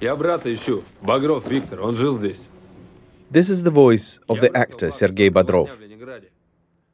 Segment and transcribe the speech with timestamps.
[0.00, 0.84] Я брата ищу.
[1.02, 2.40] Багров Виктор, он жил здесь.
[3.30, 5.70] This is the voice of the actor Sergei Bodrov,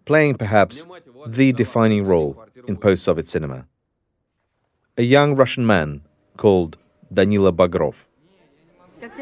[0.05, 0.87] playing perhaps
[1.27, 3.67] the defining role in post Soviet cinema.
[4.97, 6.01] A young Russian man
[6.37, 6.78] called
[7.12, 8.06] Danila Bagrov.
[9.01, 9.15] Как.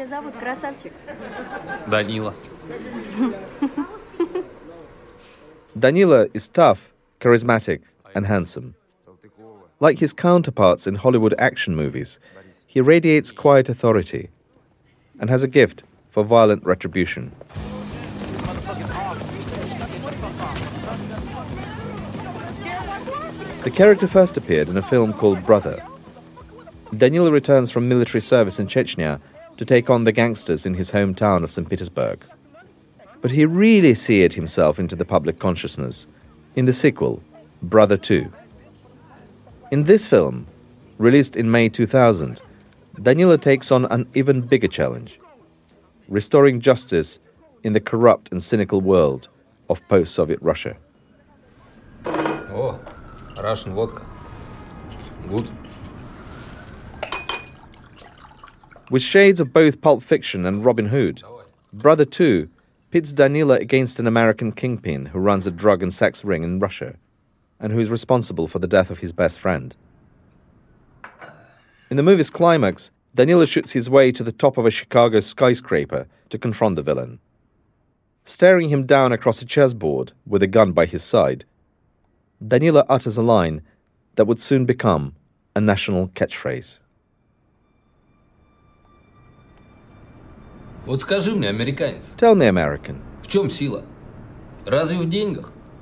[5.77, 7.81] Danila is tough, charismatic,
[8.15, 8.75] and handsome.
[9.79, 12.19] Like his counterparts in Hollywood action movies,
[12.67, 14.29] he radiates quiet authority
[15.19, 17.31] and has a gift for violent retribution.
[23.63, 25.81] The character first appeared in a film called Brother.
[26.91, 29.21] Danila returns from military service in Chechnya
[29.57, 31.69] to take on the gangsters in his hometown of St.
[31.69, 32.25] Petersburg.
[33.21, 36.07] But he really seared himself into the public consciousness
[36.55, 37.23] in the sequel,
[37.61, 38.31] Brother 2.
[39.71, 40.45] In this film,
[40.97, 42.41] released in May 2000,
[42.95, 45.19] Danila takes on an even bigger challenge
[46.07, 47.19] restoring justice
[47.63, 49.29] in the corrupt and cynical world
[49.69, 50.75] of post Soviet Russia.
[52.05, 52.79] Oh,
[53.41, 54.05] Russian vodka.
[55.29, 55.49] Good.
[58.91, 61.23] With shades of both Pulp Fiction and Robin Hood,
[61.71, 62.49] Brother 2
[62.91, 66.95] pits Danila against an American kingpin who runs a drug and sex ring in Russia
[67.59, 69.75] and who is responsible for the death of his best friend.
[71.93, 76.07] In the movie's climax, Danila shoots his way to the top of a Chicago skyscraper
[76.29, 77.19] to confront the villain.
[78.25, 81.45] Staring him down across a chessboard with a gun by his side,
[82.43, 83.61] Danila utters a line
[84.15, 85.13] that would soon become
[85.55, 86.79] a national catchphrase.
[92.17, 93.03] Tell me, American.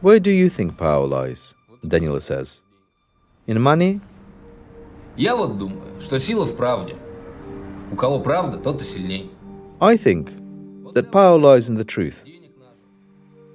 [0.01, 1.55] Where do you think power lies?
[1.85, 2.59] Danila says.
[3.47, 4.01] In money
[5.16, 6.94] Я вот думаю, что сила в правде.
[7.92, 9.30] У кого правда, тот и сильней.
[9.80, 10.30] I think
[10.94, 12.24] that power lies in the truth.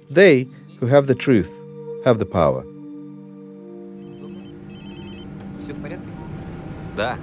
[0.08, 0.48] They
[0.80, 1.48] who have the truth
[2.04, 2.64] have the power.
[5.60, 6.06] Все в порядке?
[6.96, 7.16] Да.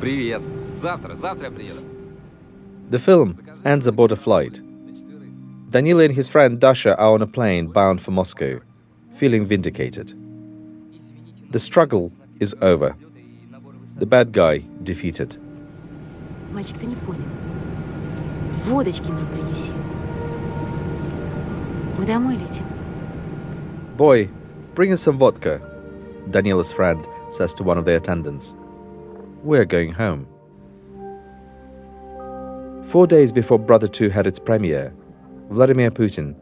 [0.00, 0.42] Привет.
[0.76, 1.80] Завтра, завтра я приеду.
[2.90, 4.60] The film ends aboard a flight.
[5.70, 8.60] Danila and his friend Dasha are on a plane bound for Moscow,
[9.14, 10.12] feeling vindicated.
[11.50, 12.97] The struggle is over.
[13.97, 15.37] The bad guy defeated.
[23.95, 24.27] Boy,
[24.73, 25.61] bring us some vodka,
[26.31, 28.55] Danila's friend says to one of the attendants.
[29.43, 30.27] We're going home.
[32.87, 34.93] Four days before Brother 2 had its premiere,
[35.49, 36.35] Vladimir Putin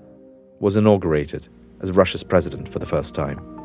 [0.59, 1.49] was inaugurated
[1.81, 3.58] as Russia's president for the first time.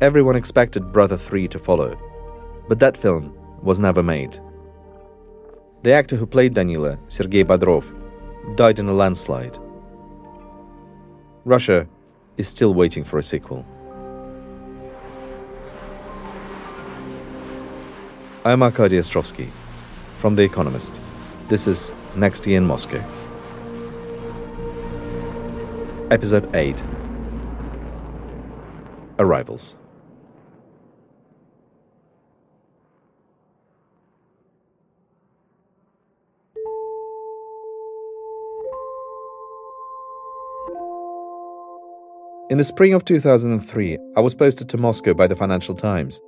[0.00, 1.96] Everyone expected Brother 3 to follow,
[2.68, 3.32] but that film
[3.62, 4.38] was never made.
[5.84, 7.94] The actor who played Danila, Sergei Bodrov,
[8.56, 9.56] died in a landslide.
[11.44, 11.86] Russia
[12.36, 13.64] is still waiting for a sequel.
[18.44, 19.48] I'm Arkady Ostrovsky
[20.16, 21.00] from The Economist.
[21.48, 23.02] This is Next Year in Moscow.
[26.10, 26.82] Episode 8
[29.20, 29.76] Arrivals.
[42.50, 46.20] In the spring of 2003, I was posted to Moscow by the Financial Times,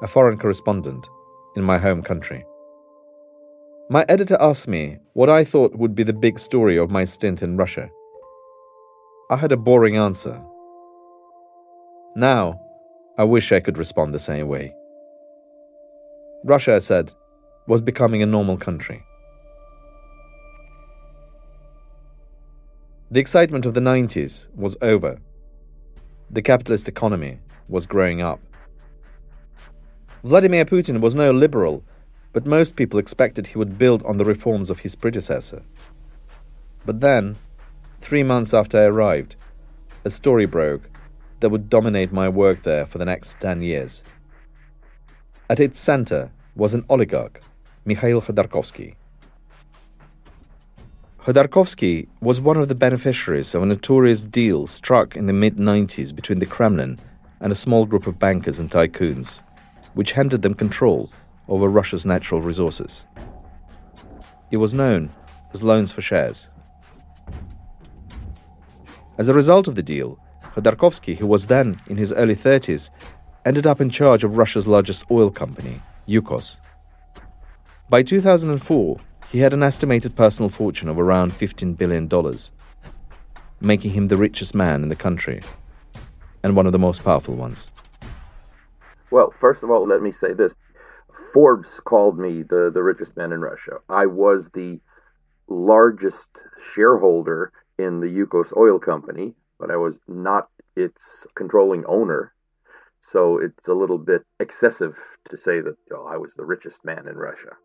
[0.00, 1.08] a foreign correspondent
[1.56, 2.46] in my home country.
[3.90, 7.42] My editor asked me what I thought would be the big story of my stint
[7.42, 7.90] in Russia.
[9.30, 10.40] I had a boring answer
[12.14, 12.60] Now,
[13.18, 14.72] I wish I could respond the same way.
[16.44, 17.12] Russia, I said,
[17.66, 19.02] was becoming a normal country.
[23.10, 25.18] The excitement of the 90s was over.
[26.32, 27.38] The capitalist economy
[27.68, 28.40] was growing up.
[30.24, 31.84] Vladimir Putin was no liberal,
[32.32, 35.62] but most people expected he would build on the reforms of his predecessor.
[36.86, 37.36] But then,
[38.00, 39.36] three months after I arrived,
[40.06, 40.88] a story broke
[41.40, 44.02] that would dominate my work there for the next 10 years.
[45.50, 47.42] At its center was an oligarch,
[47.84, 48.94] Mikhail Khodorkovsky.
[51.24, 56.12] Khodorkovsky was one of the beneficiaries of a notorious deal struck in the mid 90s
[56.12, 56.98] between the Kremlin
[57.38, 59.40] and a small group of bankers and tycoons,
[59.94, 61.12] which handed them control
[61.46, 63.06] over Russia's natural resources.
[64.50, 65.12] It was known
[65.52, 66.48] as loans for shares.
[69.16, 70.18] As a result of the deal,
[70.56, 72.90] Khodorkovsky, who was then in his early 30s,
[73.44, 76.56] ended up in charge of Russia's largest oil company, Yukos.
[77.88, 78.96] By 2004,
[79.32, 82.06] he had an estimated personal fortune of around $15 billion,
[83.62, 85.40] making him the richest man in the country
[86.42, 87.70] and one of the most powerful ones.
[89.10, 90.54] Well, first of all, let me say this.
[91.32, 93.78] Forbes called me the, the richest man in Russia.
[93.88, 94.80] I was the
[95.48, 96.28] largest
[96.74, 102.34] shareholder in the Yukos oil company, but I was not its controlling owner.
[103.00, 104.96] So it's a little bit excessive
[105.30, 105.76] to say that
[106.06, 107.56] I was the richest man in Russia.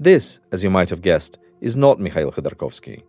[0.00, 3.02] This, as you might have guessed, is not Mikhail Khodorkovsky.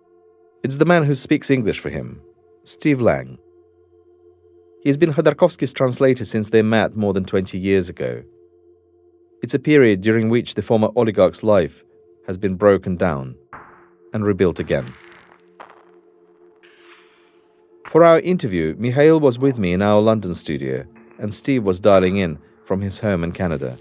[0.62, 2.22] It's the man who speaks English for him,
[2.66, 3.38] Steve Lang.
[4.84, 8.22] He's been Khodorkovsky's translator since they met more than 20 years ago.
[9.42, 11.82] It's a period during which the former oligarch's life
[12.28, 13.36] has been broken down
[14.14, 14.94] and rebuilt again.
[17.88, 20.86] For our interview, Mikhail was with me in our London studio,
[21.20, 23.78] and Steve was dialing in from his home in Canada.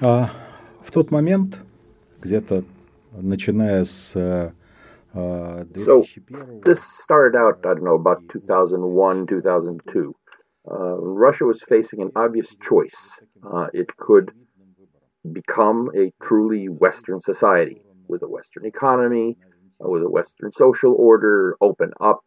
[0.00, 0.47] А,
[0.87, 1.59] в тот момент,
[2.21, 2.63] где-то
[3.11, 4.51] начиная с uh,
[5.13, 6.03] So
[6.65, 10.15] this started out, I don't know, about 2001, 2002.
[10.65, 13.19] Uh, Russia was facing an obvious choice.
[13.43, 14.31] Uh, it could
[15.31, 19.37] become a truly Western society with a Western economy,
[19.83, 22.21] uh, with a Western social order, open up.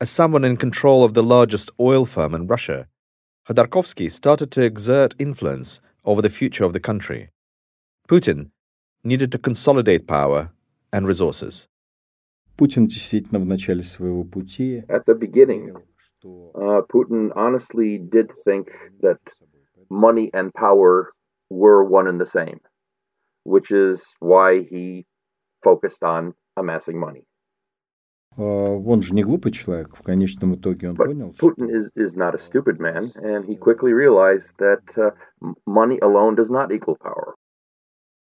[0.00, 2.86] As someone in control of the largest oil firm in Russia,
[3.48, 7.30] Khodorkovsky started to exert influence over the future of the country.
[8.08, 8.50] Putin
[9.04, 10.50] needed to consolidate power
[10.92, 11.68] and resources.
[12.56, 15.74] Путин действительно в начале своего пути At the beginning,
[16.24, 18.68] uh, Putin honestly did think
[19.00, 19.20] that
[19.90, 21.12] money and power
[21.50, 22.58] were one and the same,
[23.44, 25.06] which is why he
[25.62, 27.24] focused on amassing money.
[28.36, 29.96] Он же не глупый человек.
[29.96, 33.56] В конечном итоге он But понял, Putin is, is not a stupid man, and he
[33.56, 35.10] quickly realized that uh,
[35.42, 37.34] m- money alone does not equal power.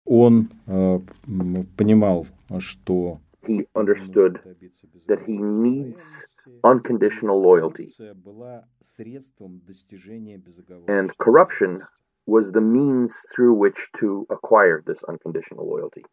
[0.09, 2.27] он э, м, понимал,
[2.59, 4.41] что He understood
[5.07, 6.23] that he needs
[6.63, 10.91] unconditional loyalty, была средством достижения безоговорочности.
[10.91, 11.83] and corruption
[12.27, 16.05] was the means through which to acquire this unconditional loyalty.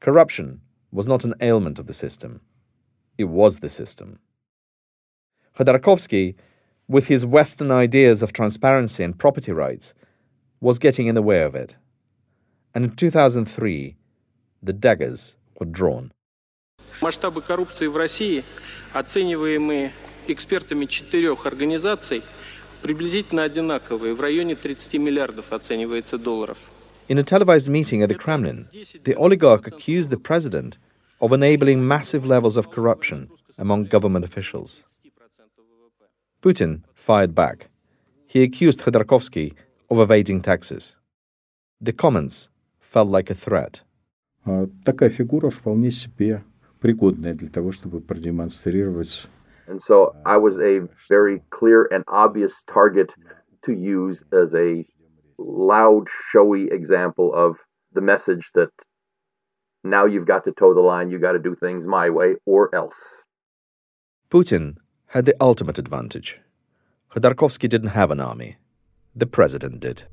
[0.00, 2.40] Corruption was not an ailment of the system,
[3.16, 4.18] it was the system.
[5.56, 6.34] Khodorkovsky,
[6.88, 9.94] with his Western ideas of transparency and property rights,
[10.60, 11.76] was getting in the way of it.
[12.76, 13.96] And in 2003,
[14.62, 16.12] the daggers were drawn.
[17.00, 18.44] Масштабы коррупции в России,
[18.92, 19.92] оцениваемые
[20.28, 22.22] экспертами четырех организаций,
[22.82, 24.14] приблизительно одинаковые.
[24.14, 26.58] В районе 30 миллиардов оценивается долларов.
[27.08, 28.68] In a televised meeting at the Kremlin,
[29.04, 30.78] the oligarch accused the president
[31.20, 34.84] of enabling massive levels of corruption among government officials.
[36.40, 37.68] Putin fired back.
[38.26, 39.54] He accused Khodorkovsky
[39.90, 40.96] of evading taxes.
[41.80, 42.48] The comments
[42.86, 43.82] felt like a threat.
[44.44, 46.42] А, Такая фигура вполне себе
[46.80, 49.28] пригодная для того, чтобы продемонстрировать
[49.68, 53.14] And so I was a very clear and obvious target
[53.62, 54.84] to use as a
[55.38, 57.58] loud, showy example of
[57.92, 58.70] the message that
[59.84, 62.74] now you've got to toe the line, you got to do things my way or
[62.74, 63.22] else.
[64.30, 66.40] Putin had the ultimate advantage.
[67.12, 68.56] Khodorkovsky didn't have an army.
[69.14, 70.04] The president did.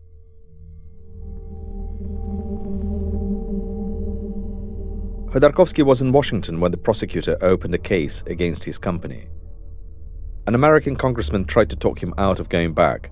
[5.33, 9.27] Khodorkovsky was in Washington when the prosecutor opened a case against his company.
[10.47, 13.11] An American congressman tried to talk him out of going back,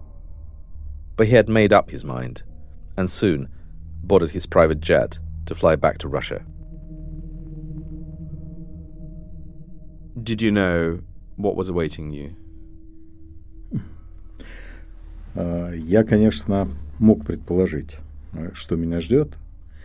[1.15, 2.41] but he had made up his mind
[2.97, 3.49] and soon
[4.01, 6.43] boarded his private jet to fly back to Russia.
[10.23, 11.01] Did you know
[11.35, 12.35] what was awaiting you?
[15.35, 17.99] Я, конечно, мог предположить,
[18.53, 19.37] что меня ждет.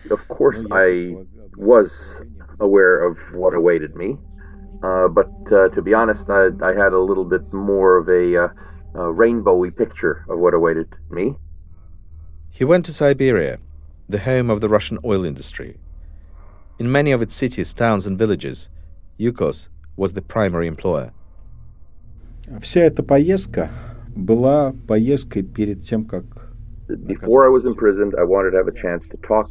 [0.08, 1.14] Of course, I
[1.56, 2.16] was
[2.60, 4.16] aware of what awaited me,
[4.82, 8.44] uh, but uh, to be honest, I, I, had a little bit more of a,
[8.44, 8.48] uh,
[8.94, 11.36] a rainbowy picture of what awaited me.
[12.50, 13.58] He went to Siberia,
[14.08, 15.78] the home of the Russian oil industry.
[16.78, 18.68] In many of its cities, towns, and villages,
[19.18, 21.12] Yukos was the primary employer.
[22.60, 23.70] Вся эта поездка
[24.14, 26.24] была поездкой перед тем, как...
[26.88, 29.48] Before I was imprisoned, I wanted to have a chance to talk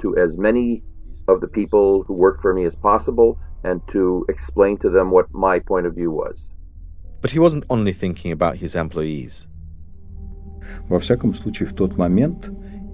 [0.00, 0.82] to as many
[1.28, 5.32] of the people who worked for me as possible and to explain to them what
[5.32, 6.52] my point of view was.
[7.20, 9.48] But he wasn't only thinking about his employees.
[10.88, 12.50] Во всяком случае, в тот момент...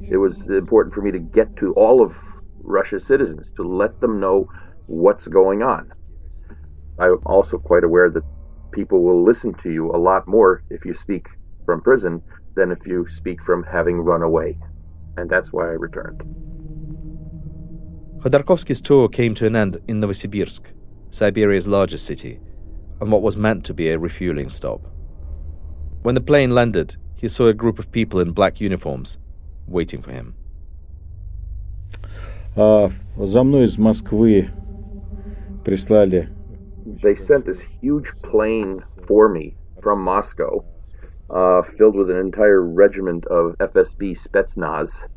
[0.09, 2.17] It was important for me to get to all of
[2.63, 4.49] Russia's citizens, to let them know
[4.87, 5.93] what's going on.
[6.99, 8.25] I'm also quite aware that
[8.73, 11.29] people will listen to you a lot more if you speak
[11.65, 12.23] from prison
[12.57, 14.59] than if you speak from having run away.
[15.17, 16.23] And that's why I returned.
[18.26, 20.62] Khodorkovsky's tour came to an end in Novosibirsk,
[21.12, 22.40] Siberia's largest city,
[23.00, 24.82] on what was meant to be a refueling stop.
[26.02, 29.20] When the plane landed, he saw a group of people in black uniforms
[29.68, 30.34] waiting for him.
[36.84, 40.66] They sent this huge plane for me from Moscow,
[41.30, 45.08] uh, filled with an entire regiment of FSB Spetsnaz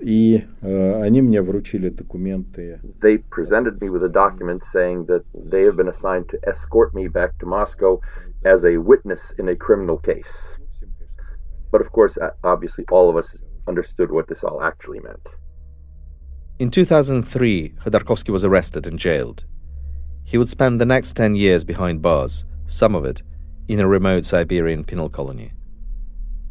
[0.00, 2.80] И uh, они мне вручили документы.
[3.00, 7.08] They presented me with a document saying that they have been assigned to escort me
[7.08, 8.00] back to Moscow
[8.44, 10.58] as a witness in a criminal case.
[11.72, 13.34] But of course, obviously, all of us
[13.66, 15.28] understood what this all actually meant.
[16.58, 19.44] In 2003, Khodorkovsky was arrested and jailed.
[20.24, 23.22] He would spend the next 10 years behind bars, some of it
[23.68, 25.52] in a remote Siberian penal colony.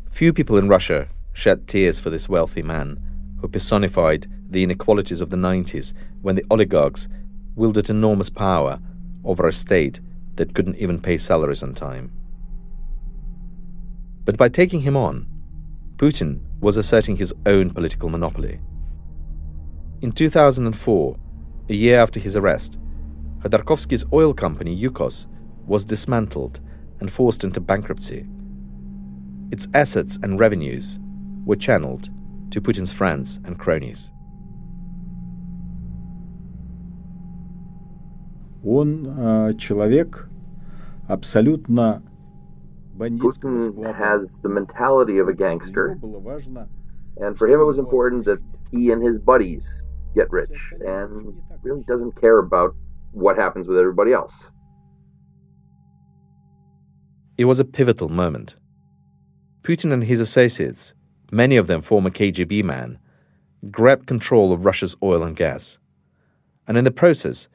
[0.10, 3.00] Few people in Russia shed tears for this wealthy man
[3.41, 5.93] who personified the inequalities of the 90s
[6.23, 7.09] when the oligarchs
[7.55, 8.81] wielded enormous power
[9.25, 10.01] over a state
[10.37, 12.11] that couldn't even pay salaries on time.
[14.25, 15.27] But by taking him on,
[15.97, 18.61] Putin was asserting his own political monopoly.
[20.03, 21.17] In 2004,
[21.69, 22.79] a year after his arrest,
[23.41, 25.27] Khodorkovsky's oil company, Yukos,
[25.67, 26.61] was dismantled
[27.01, 28.27] and forced into bankruptcy.
[29.51, 30.99] Its assets and revenues
[31.45, 32.09] were channeled
[32.52, 34.12] to Putin's friends and cronies.
[38.64, 40.28] Он э, человек
[41.08, 42.02] абсолютно
[42.98, 46.00] Putin has the mentality of a gangster,
[47.18, 48.40] and for him it was important that
[48.72, 49.84] he and his buddies
[50.16, 52.74] get rich, and really doesn't care about
[53.12, 54.34] what happens with everybody else.
[57.38, 58.56] It was a pivotal moment.
[59.62, 60.94] Putin and his associates,
[61.31, 62.99] many of them former KGB men,
[63.71, 65.79] grabbed control of Russia's oil and gas.
[66.67, 67.49] And in the process,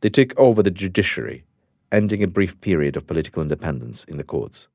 [0.00, 1.44] they took over the judiciary,
[1.92, 4.68] ending a brief period of political independence in the courts.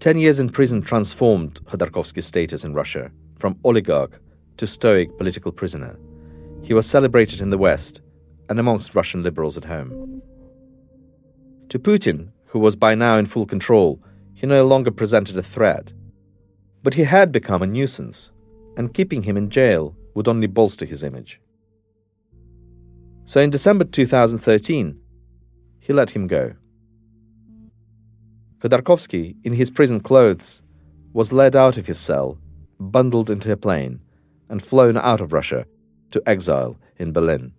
[0.00, 4.20] Ten years in prison transformed Khodorkovsky's status in Russia from oligarch
[4.58, 5.98] to stoic political prisoner.
[6.62, 8.02] He was celebrated in the West
[8.48, 10.22] and amongst Russian liberals at home.
[11.70, 14.00] To Putin, who was by now in full control,
[14.32, 15.92] he no longer presented a threat.
[16.84, 18.30] But he had become a nuisance,
[18.76, 21.40] and keeping him in jail would only bolster his image.
[23.24, 24.96] So in December 2013,
[25.80, 26.54] he let him go.
[28.60, 30.62] Khodorkovsky, in his prison clothes,
[31.12, 32.38] was led out of his cell,
[32.78, 33.98] bundled into a plane,
[34.48, 35.66] and flown out of Russia
[36.12, 37.52] to exile in Berlin.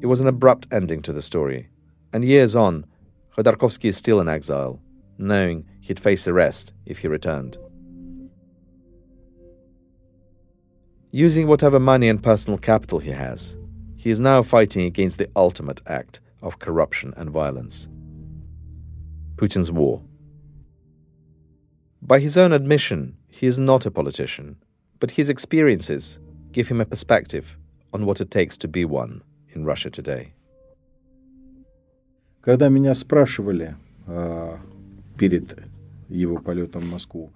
[0.00, 1.68] It was an abrupt ending to the story,
[2.12, 2.86] and years on,
[3.36, 4.80] Khodorkovsky is still in exile,
[5.18, 7.56] knowing he'd face arrest if he returned.
[11.10, 13.56] Using whatever money and personal capital he has,
[13.96, 17.88] he is now fighting against the ultimate act of corruption and violence
[19.36, 20.02] Putin's war.
[22.02, 24.56] By his own admission, he is not a politician,
[24.98, 26.18] but his experiences
[26.50, 27.56] give him a perspective
[27.92, 30.32] on what it takes to be one in Russia today.
[32.41, 33.75] Когда меня спрашивали
[34.07, 34.57] э,
[35.17, 35.57] перед
[36.09, 37.31] его полетом в Москву,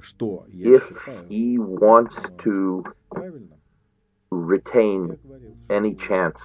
[0.00, 0.84] что я If
[1.28, 2.84] he wants to
[4.30, 5.18] retain
[5.68, 6.40] any chance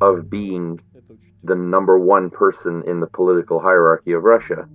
[0.00, 0.80] of being
[1.42, 4.68] the number one person in the political hierarchy of Russia,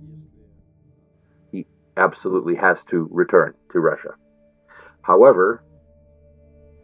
[1.96, 4.14] absolutely has to return to Russia.
[5.02, 5.62] However,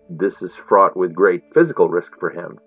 [0.08, 2.58] this is fraught with great physical risk for him.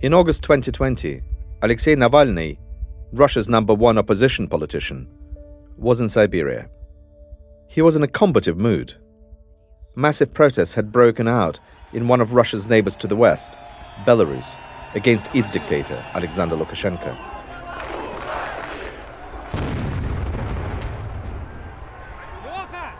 [0.00, 1.22] In August 2020,
[1.60, 2.56] Alexei Navalny,
[3.12, 5.08] Russia's number one opposition politician,
[5.76, 6.70] was in Siberia.
[7.68, 8.94] He was in a combative mood.
[9.96, 11.58] Massive protests had broken out
[11.92, 13.56] in one of Russia's neighbors to the west,
[14.04, 14.56] Belarus,
[14.94, 17.18] against its dictator, Alexander Lukashenko.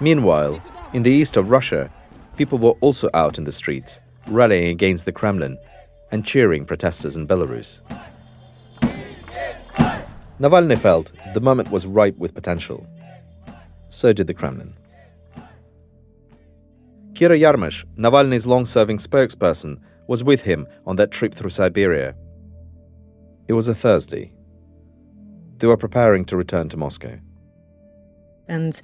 [0.01, 0.61] Meanwhile,
[0.93, 1.93] in the east of Russia,
[2.37, 5.57] people were also out in the streets, rallying against the Kremlin
[6.11, 7.81] and cheering protesters in Belarus.
[10.41, 12.87] Navalny felt the moment was ripe with potential.
[13.89, 14.75] So did the Kremlin.
[17.13, 22.15] Kira Yarmysh, Navalny's long serving spokesperson, was with him on that trip through Siberia.
[23.49, 24.33] It was a Thursday.
[25.59, 27.19] They were preparing to return to Moscow.
[28.47, 28.81] And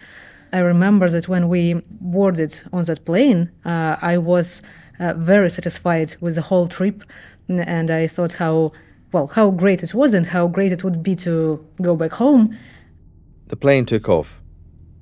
[0.53, 4.63] I remember that when we boarded on that plane, uh, I was
[4.99, 7.03] uh, very satisfied with the whole trip,
[7.49, 8.73] and I thought how
[9.13, 12.57] well how great it was and how great it would be to go back home.
[13.49, 14.41] The plane took off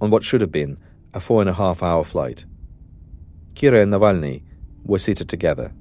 [0.00, 0.78] on what should have been
[1.14, 2.44] a four and a half hour flight.
[3.54, 4.42] Kira and Navalny
[4.84, 5.72] were seated together.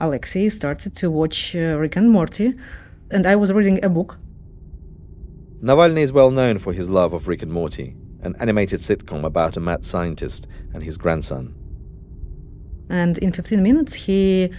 [0.00, 2.54] Alexei started to watch uh, Rick and Morty,
[3.10, 4.18] and I was reading a book.
[5.62, 9.56] Navalny is well known for his love of Rick and Morty, an animated sitcom about
[9.56, 11.54] a mad scientist and his grandson.
[12.92, 14.50] And in 15 minutes, he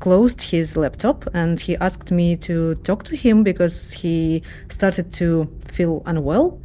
[0.00, 5.48] closed his laptop and he asked me to talk to him because he started to
[5.64, 6.60] feel unwell.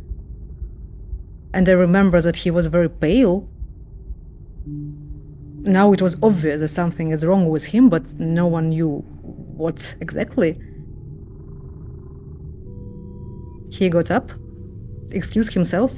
[1.53, 3.47] And I remember that he was very pale
[5.61, 9.95] now it was obvious that something is wrong with him, but no one knew what
[9.99, 10.57] exactly.
[13.69, 14.31] He got up,
[15.11, 15.93] excused himself,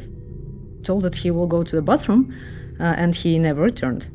[0.84, 2.34] told that he will go to the bathroom,
[2.80, 4.10] uh, and he never returned.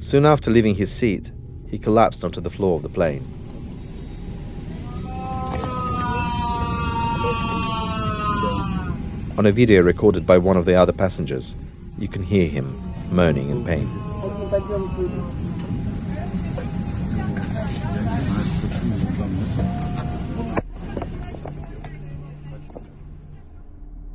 [0.00, 1.32] Soon after leaving his seat,
[1.66, 3.26] he collapsed onto the floor of the plane.
[9.36, 11.56] On a video recorded by one of the other passengers,
[11.98, 12.80] you can hear him
[13.10, 13.88] moaning in pain.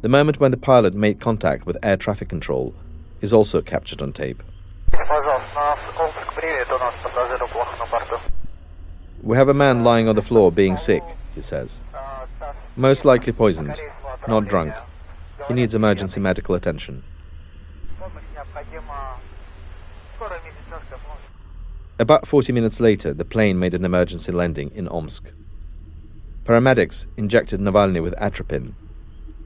[0.01, 2.73] The moment when the pilot made contact with air traffic control
[3.19, 4.41] is also captured on tape.
[9.21, 11.03] We have a man lying on the floor being sick,
[11.33, 11.79] he says.
[12.75, 13.79] Most likely poisoned,
[14.27, 14.73] not drunk.
[15.47, 17.03] He needs emergency medical attention.
[21.99, 25.31] About 40 minutes later, the plane made an emergency landing in Omsk.
[26.43, 28.75] Paramedics injected Navalny with atropine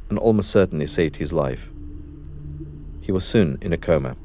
[0.10, 1.69] and almost certainly saved his life.
[3.01, 4.15] He was soon in a coma.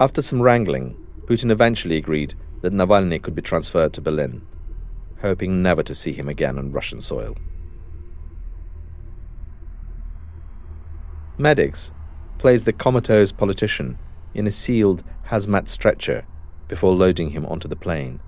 [0.00, 4.46] After some wrangling, Putin eventually agreed that Navalny could be transferred to Berlin,
[5.20, 7.36] hoping never to see him again on Russian soil.
[11.36, 11.90] Medics
[12.38, 13.98] placed the comatose politician
[14.34, 16.24] in a sealed hazmat stretcher
[16.68, 18.20] before loading him onto the plane.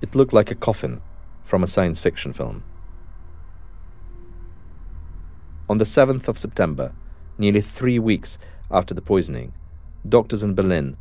[0.00, 1.02] It looked like a coffin
[1.44, 2.64] from a science fiction film.
[5.68, 6.94] On the 7th of September,
[7.36, 8.38] nearly three weeks
[8.70, 9.52] after the poisoning,
[10.10, 10.96] doctors in Berlin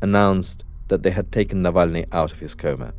[0.00, 2.94] announced that they had taken Navalny out of his coma.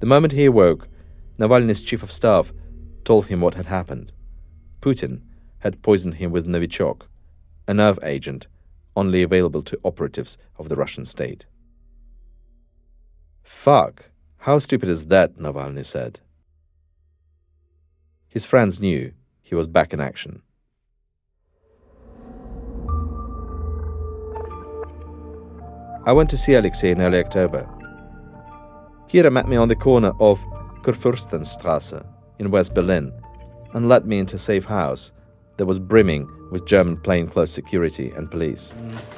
[0.00, 0.88] The moment he awoke,
[1.38, 2.52] Navalny's chief of staff
[3.04, 4.12] told him what had happened.
[4.80, 5.22] Putin
[5.58, 7.02] had poisoned him with Novichok,
[7.68, 8.46] a nerve agent
[8.96, 11.46] only available to operatives of the Russian state.
[13.42, 15.36] Fuck, how stupid is that?
[15.38, 16.20] Navalny said.
[18.28, 20.42] His friends knew he was back in action.
[26.05, 27.67] I went to see Alexei in early October.
[29.07, 30.43] Kira met me on the corner of
[30.83, 32.05] Kurfürstenstrasse
[32.39, 33.11] in West Berlin
[33.73, 35.11] and led me into a safe house
[35.57, 38.73] that was brimming with German plainclothes security and police.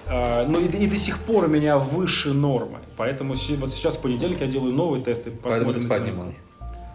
[0.09, 4.39] Ну и, и до сих пор у меня выше нормы, поэтому вот сейчас в понедельник
[4.39, 5.31] я делаю новые тесты.
[5.31, 6.35] Поэтому ты спать не можешь?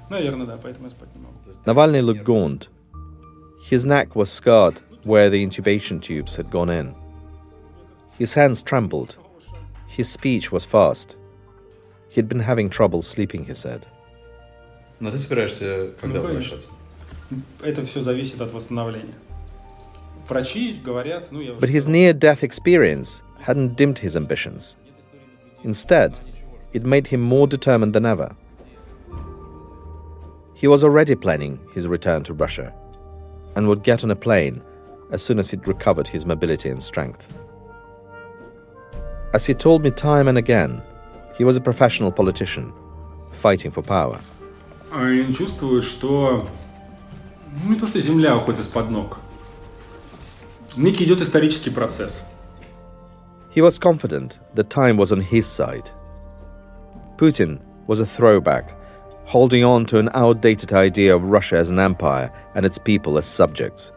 [0.08, 1.32] Наверное, да, поэтому я спать не могу.
[1.66, 2.68] Navalny looked gaunt.
[3.70, 6.94] His neck was scarred where the intubation tubes had gone in.
[8.18, 9.16] His hands trembled.
[9.96, 11.16] His speech was fast.
[12.08, 13.86] He had been having trouble sleeping, he said.
[15.00, 16.70] Но ты собираешься когда возвращаться?
[17.62, 19.14] Это все зависит от восстановления.
[20.28, 24.76] But his near death experience hadn't dimmed his ambitions.
[25.64, 26.18] Instead,
[26.72, 28.36] it made him more determined than ever.
[30.54, 32.72] He was already planning his return to Russia.
[33.56, 34.62] and would get on a plane
[35.10, 37.32] as soon as he'd recovered his mobility and strength.
[39.34, 40.82] As he told me time and again,
[41.36, 42.72] he was a professional politician,
[43.32, 44.18] fighting for power.
[44.92, 46.46] Они чувствуют, что
[47.64, 49.18] ну, не то, что земля уходит из-под ног.
[50.76, 52.20] Некий идет исторический процесс.
[53.54, 55.90] He was confident that time was on his side.
[57.16, 58.74] Putin was a throwback,
[59.24, 63.26] holding on to an outdated idea of Russia as an empire and its people as
[63.26, 63.92] subjects.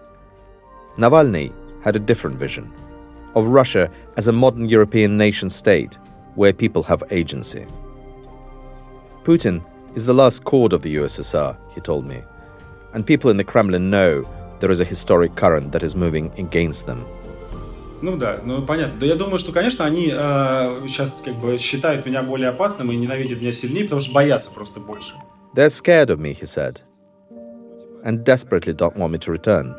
[0.97, 1.51] Navalny
[1.83, 2.73] had a different vision
[3.35, 5.97] of Russia as a modern European nation state
[6.35, 7.65] where people have agency.
[9.23, 9.63] Putin
[9.95, 12.21] is the last chord of the USSR, he told me,
[12.93, 14.25] and people in the Kremlin know
[14.59, 17.05] there is a historic current that is moving against them.
[18.01, 18.99] Ну да, ну понятно.
[18.99, 22.95] Да я думаю, что, конечно, они э, сейчас как бы считают меня более опасным и
[22.95, 25.13] ненавидят меня сильнее, потому что боятся просто больше.
[25.55, 26.81] They're scared of me, he said,
[28.03, 29.73] and desperately don't want me to return.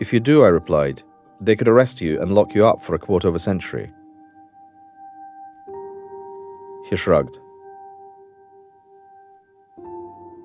[0.00, 1.02] If you do, I replied,
[1.45, 3.91] they could arrest you and lock you up for a quarter of a century.
[6.89, 7.39] He shrugged.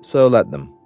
[0.01, 0.78] So let them.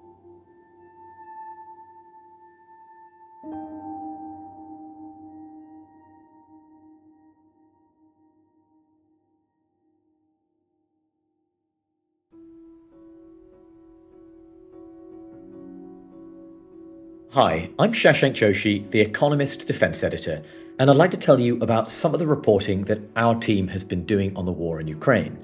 [17.34, 20.44] Hi, I'm Shashank Joshi, the Economist defense editor,
[20.78, 23.84] and I'd like to tell you about some of the reporting that our team has
[23.84, 25.44] been doing on the war in Ukraine.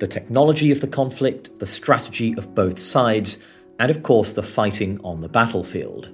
[0.00, 3.46] The technology of the conflict, the strategy of both sides,
[3.78, 6.10] and of course the fighting on the battlefield.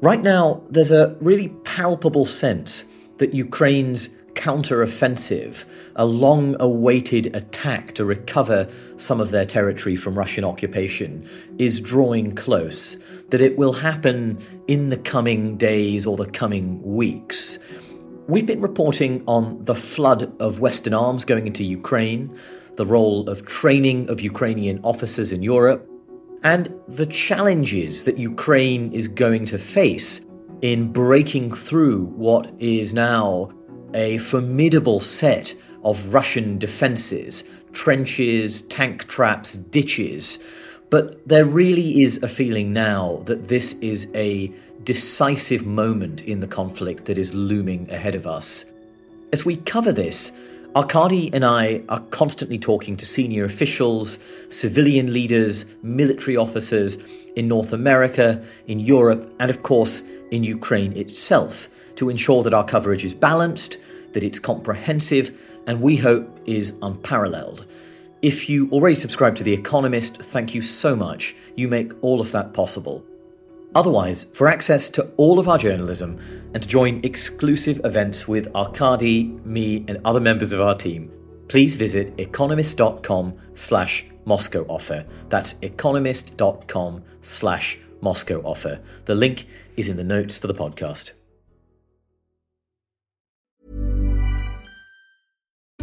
[0.00, 2.86] Right now, there's a really palpable sense
[3.18, 5.64] that Ukraine's counter-offensive,
[5.96, 12.34] a long awaited attack to recover some of their territory from Russian occupation, is drawing
[12.34, 12.96] close,
[13.30, 14.38] that it will happen
[14.68, 17.58] in the coming days or the coming weeks.
[18.28, 22.36] We've been reporting on the flood of Western arms going into Ukraine,
[22.76, 25.86] the role of training of Ukrainian officers in Europe,
[26.42, 30.24] and the challenges that Ukraine is going to face
[30.62, 33.50] in breaking through what is now
[33.94, 40.38] a formidable set of Russian defences trenches, tank traps, ditches.
[40.90, 46.48] But there really is a feeling now that this is a decisive moment in the
[46.48, 48.64] conflict that is looming ahead of us.
[49.32, 50.32] As we cover this,
[50.74, 56.98] Arkady and I are constantly talking to senior officials, civilian leaders, military officers
[57.36, 61.68] in North America, in Europe, and of course in Ukraine itself
[62.00, 63.76] to ensure that our coverage is balanced,
[64.14, 67.66] that it's comprehensive, and we hope is unparalleled.
[68.22, 71.36] If you already subscribe to The Economist, thank you so much.
[71.56, 73.04] You make all of that possible.
[73.74, 76.18] Otherwise, for access to all of our journalism
[76.54, 81.12] and to join exclusive events with Arkady, me, and other members of our team,
[81.48, 85.04] please visit economist.com slash Moscow offer.
[85.28, 88.80] That's economist.com slash Moscow offer.
[89.04, 91.12] The link is in the notes for the podcast.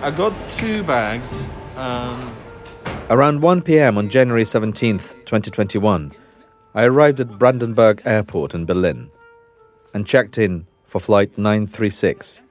[0.00, 1.44] I got two bags.
[1.76, 2.32] Um,
[3.10, 6.12] Around 1 pm on January 17th, 2021,
[6.74, 9.10] I arrived at Brandenburg Airport in Berlin
[9.92, 12.42] and checked in for flight 936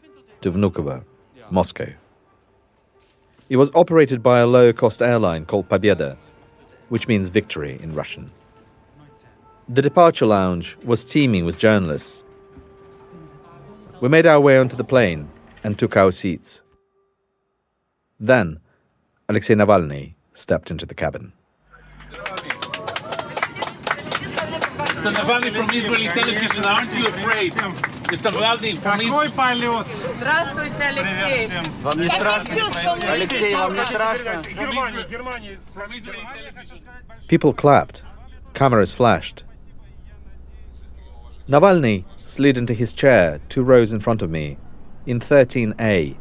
[0.41, 1.05] to Vnukovo,
[1.49, 1.93] Moscow.
[3.47, 6.17] It was operated by a low cost airline called Pobeda,
[6.89, 8.29] which means victory in Russian.
[9.69, 12.25] The departure lounge was teeming with journalists.
[14.01, 15.29] We made our way onto the plane
[15.63, 16.62] and took our seats.
[18.20, 18.61] Then,
[19.28, 21.32] Alexei Navalny stepped into the cabin.
[25.02, 25.12] Mr.
[25.12, 27.52] Navalny from Israeli television, aren't you afraid?
[28.12, 29.87] Какой полет?
[30.18, 31.48] Здравствуйте, Алексей.
[31.82, 32.54] Вам не Как страшно?
[32.54, 33.08] вы чувствуете?
[33.08, 34.42] Алексей, вам не страшно?
[34.52, 35.58] Германия, Германия.
[37.28, 38.02] People clapped.
[38.54, 39.44] Cameras flashed.
[41.48, 44.58] Navalny slid into his chair two rows in front of me,
[45.06, 46.14] in 13A,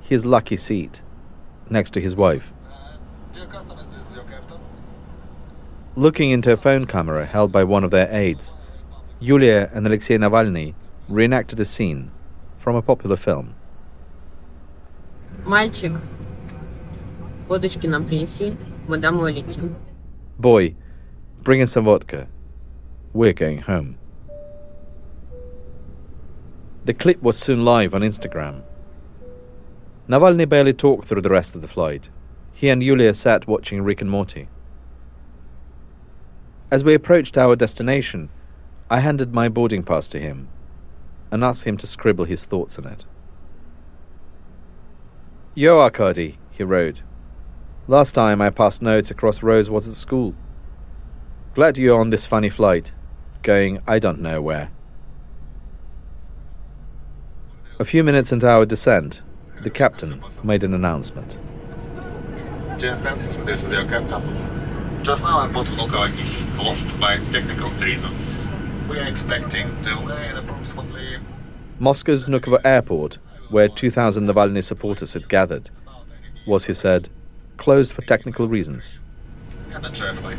[0.00, 1.00] his lucky seat,
[1.68, 2.52] next to his wife.
[5.96, 8.54] Looking into a phone camera held by one of their aides,
[9.18, 10.74] Yulia and Alexei Navalny
[11.08, 12.10] reenacted a scene
[12.58, 13.54] from a popular film.
[15.44, 15.92] Мальчик,
[17.48, 18.54] водочки нам принеси,
[18.86, 19.74] мы домой летим.
[20.38, 20.74] Boy,
[21.42, 22.28] bring us some vodka.
[23.12, 23.96] We're going home.
[26.84, 28.62] The clip was soon live on Instagram.
[30.07, 32.09] Navalny barely talked through the rest of the flight.
[32.53, 34.47] He and Yulia sat watching Rick and Morty.
[36.69, 38.29] As we approached our destination,
[38.89, 40.47] I handed my boarding pass to him
[41.31, 43.05] and asked him to scribble his thoughts on it.
[45.55, 47.01] Yo, Arkady, he wrote.
[47.87, 50.35] Last time I passed notes across rows was at school.
[51.55, 52.93] Glad you're on this funny flight,
[53.41, 54.71] going I don't know where.
[57.79, 59.21] A few minutes into our descent,
[59.63, 61.37] the captain made an announcement.
[62.79, 65.03] Dear friends, this is your captain.
[65.03, 68.19] Just now I put Volkovakis lost by technical reasons.
[68.89, 71.17] We are expecting delay in approximately
[71.79, 73.17] Moscow's Vnukovo airport,
[73.49, 75.69] where 2,000 Navalny supporters had gathered,
[76.47, 77.09] was, he said,
[77.57, 78.95] closed for technical reasons.
[79.73, 80.37] and a traffic.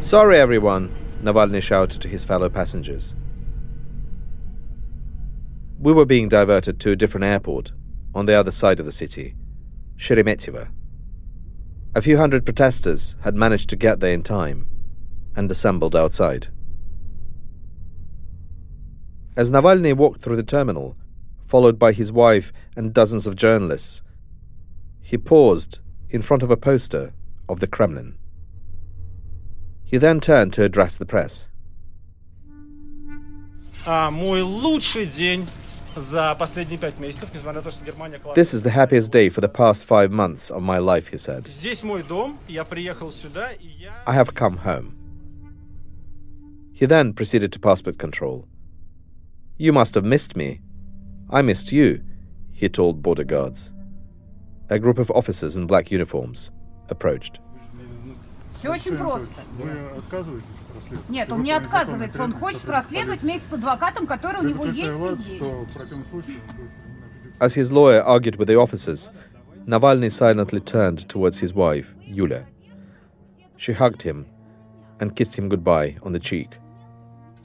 [0.00, 3.16] Sorry, everyone, Navalny shouted to his fellow passengers.
[5.80, 7.72] We were being diverted to a different airport
[8.14, 9.34] on the other side of the city,
[9.96, 10.68] Sheremetyevo.
[11.96, 14.68] A few hundred protesters had managed to get there in time
[15.34, 16.46] and assembled outside.
[19.36, 20.96] As Navalny walked through the terminal,
[21.44, 24.02] followed by his wife and dozens of journalists,
[25.00, 27.12] he paused in front of a poster
[27.48, 28.16] of the Kremlin.
[29.88, 31.48] He then turned to address the press.
[38.34, 41.48] This is the happiest day for the past five months of my life, he said.
[44.06, 44.94] I have come home.
[46.74, 48.46] He then proceeded to passport control.
[49.56, 50.60] You must have missed me.
[51.30, 52.02] I missed you,
[52.52, 53.72] he told border guards.
[54.68, 56.52] A group of officers in black uniforms
[56.90, 57.40] approached.
[58.59, 59.41] Все очень просто.
[59.57, 61.09] Вы отказываетесь проследовать?
[61.09, 62.23] Нет, он не отказывается.
[62.23, 65.37] Он хочет проследовать вместе с адвокатом, который у него есть Предупреждаю вас, здесь.
[65.37, 66.71] что в противном случае будет
[67.39, 69.09] As his lawyer argued with the officers,
[69.65, 72.45] Navalny silently turned towards his wife, Yulia.
[73.57, 74.27] She hugged him
[74.99, 76.51] and kissed him goodbye on the cheek,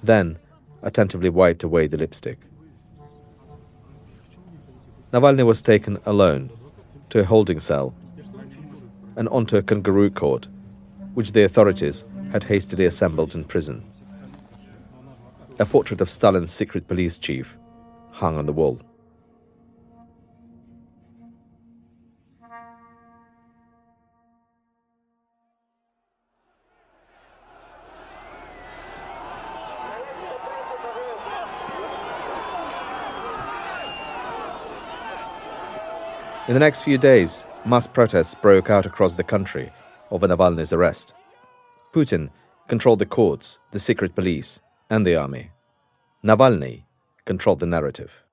[0.03, 0.39] then
[0.83, 2.39] attentively wiped away the lipstick.
[5.13, 6.51] Navalny was taken alone
[7.11, 7.95] to a holding cell
[9.17, 10.47] and onto a kangaroo court,
[11.14, 13.84] which the authorities had hastily assembled in prison.
[15.60, 17.58] A portrait of Stalin's secret police chief
[18.12, 18.80] hung on the wall.
[36.46, 39.72] In the next few days, mass protests broke out across the country
[40.14, 41.16] over Navalny's arrest.
[41.92, 42.30] Putin
[42.68, 45.50] controlled the courts, the secret police, and the army.
[46.24, 46.84] Navalny
[47.26, 48.24] controlled the narrative.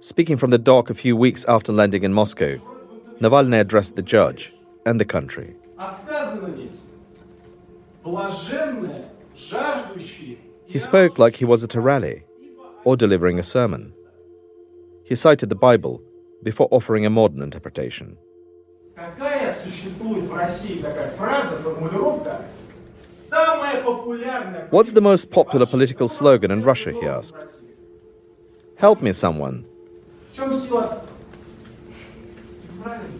[0.00, 2.60] Speaking from the dock a few weeks after landing in Moscow,
[3.20, 4.54] Navalny addressed the judge
[4.86, 5.56] and the country.
[10.66, 12.22] He spoke like he was at a rally
[12.84, 13.92] or delivering a sermon.
[15.04, 16.00] He cited the Bible
[16.43, 18.17] before offering a modern interpretation.
[18.95, 22.45] Какая существует в России такая фраза, формулировка,
[22.95, 24.67] самая популярная...
[24.71, 26.91] What's the most popular political slogan in Russia?
[26.91, 27.61] He asked.
[28.77, 29.65] Help me, someone.
[30.31, 31.03] В чем сила?
[32.83, 33.19] Правильно.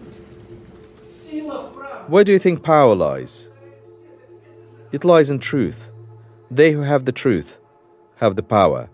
[1.02, 2.08] Сила в правде.
[2.08, 3.50] Where do you think power lies?
[4.90, 5.90] It lies in truth.
[6.50, 7.58] They who have the truth
[8.16, 8.88] have the power.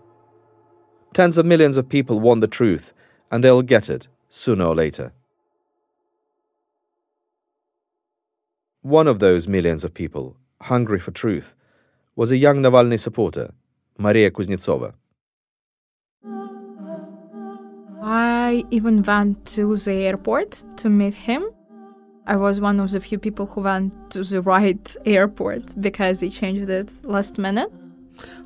[1.13, 2.93] Tens of millions of people want the truth,
[3.31, 5.12] and they'll get it sooner or later.
[8.82, 11.54] One of those millions of people, hungry for truth,
[12.16, 13.52] was a young Navalny supporter,
[13.98, 14.94] Maria Kuznetsova.
[18.02, 21.44] I even went to the airport to meet him.
[22.26, 26.30] I was one of the few people who went to the right airport because he
[26.30, 27.70] changed it last minute.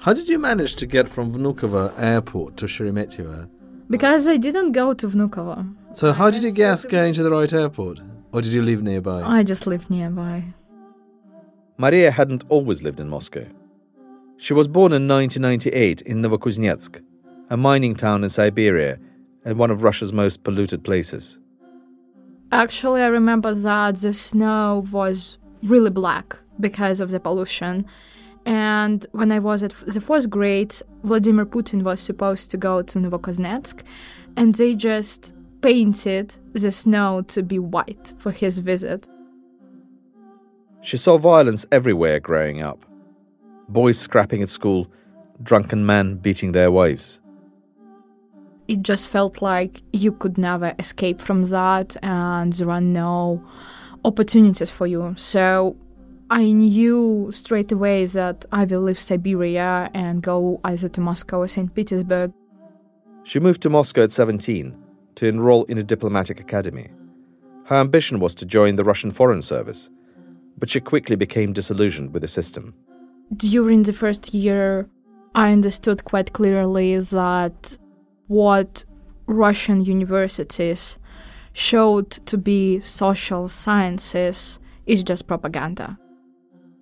[0.00, 3.48] How did you manage to get from Vnukovo airport to Sheremetyevo?
[3.94, 5.72] Because I didn't go to Vnukovo.
[5.92, 8.00] So how did you guess getting to the right airport?
[8.32, 9.22] Or did you live nearby?
[9.22, 10.42] I just lived nearby.
[11.78, 13.46] Maria hadn't always lived in Moscow.
[14.36, 17.00] She was born in 1998 in Novokuznetsk,
[17.50, 18.98] a mining town in Siberia
[19.44, 21.38] and one of Russia's most polluted places.
[22.50, 27.86] Actually, I remember that the snow was really black because of the pollution.
[28.46, 32.98] And when I was at the fourth grade, Vladimir Putin was supposed to go to
[32.98, 33.82] Novokuznetsk,
[34.36, 39.08] and they just painted the snow to be white for his visit.
[40.82, 42.84] She saw violence everywhere growing up
[43.68, 44.90] boys scrapping at school,
[45.42, 47.20] drunken men beating their wives.
[48.66, 53.44] It just felt like you could never escape from that, and there are no
[54.04, 55.14] opportunities for you.
[55.16, 55.76] So
[56.30, 61.48] I knew straight away that I will leave Siberia and go either to Moscow or
[61.48, 61.74] St.
[61.74, 62.32] Petersburg.
[63.24, 64.76] She moved to Moscow at 17
[65.16, 66.90] to enroll in a diplomatic academy.
[67.66, 69.90] Her ambition was to join the Russian Foreign Service,
[70.58, 72.74] but she quickly became disillusioned with the system.
[73.36, 74.88] During the first year,
[75.34, 77.76] I understood quite clearly that
[78.28, 78.84] what
[79.26, 80.98] Russian universities
[81.52, 85.98] showed to be social sciences is just propaganda.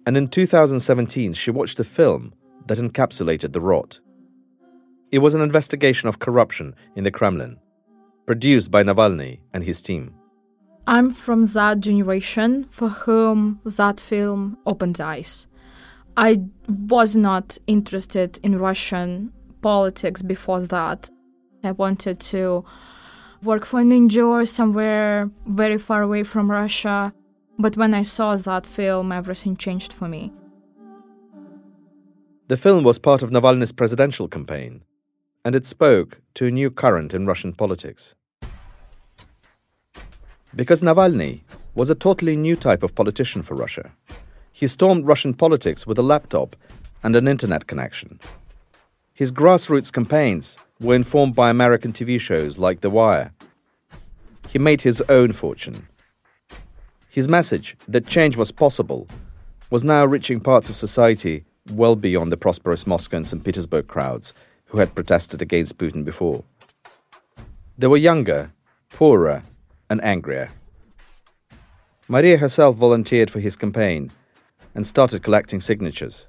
[0.07, 2.35] And in 2017, she watched a film
[2.67, 4.01] that encapsulated the rot.
[5.11, 7.59] It was an investigation of corruption in the Kremlin,
[8.27, 10.15] produced by Navalny and his team.
[10.87, 15.47] I'm from that generation for whom that film opened eyes.
[16.17, 21.09] I was not interested in Russian politics before that.
[21.63, 22.65] I wanted to
[23.43, 27.15] work for an NGO somewhere very far away from Russia.
[27.59, 30.33] But when I saw that film, everything changed for me.
[32.49, 34.85] The film was part of Navalny's presidential campaign,
[35.45, 38.15] and it spoke to a new current in Russian politics.
[40.55, 41.41] Because Navalny
[41.75, 43.93] was a totally new type of politician for Russia.
[44.53, 46.57] He stormed Russian politics with a laptop
[47.03, 48.21] and an internet connection.
[49.15, 53.33] His grassroots campaigns were informed by American TV shows like The Wire.
[54.49, 55.89] He made his own fortune.
[57.13, 59.07] His message that change was possible
[59.69, 63.45] was now reaching parts of society well beyond the prosperous Moscow and St.
[63.45, 64.33] Petersburg crowds
[64.69, 66.43] who had protested against Putin before.
[67.77, 68.51] They were younger,
[68.89, 69.43] poorer,
[69.91, 70.49] and angrier.
[72.09, 74.11] Maria herself volunteered for his campaign
[74.75, 76.29] and started collecting signatures.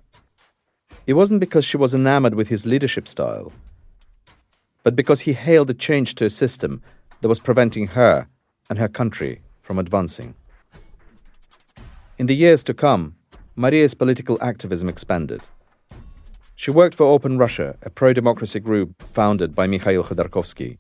[1.08, 3.54] It wasn't because she was enamored with his leadership style,
[4.84, 6.82] but because he hailed a change to a system
[7.22, 8.28] that was preventing her
[8.70, 10.36] and her country from advancing.
[12.20, 13.16] In the years to come,
[13.56, 15.42] Maria's political activism expanded.
[16.56, 20.78] She worked for Open Russia, a pro democracy group founded by Mikhail Khodorkovsky.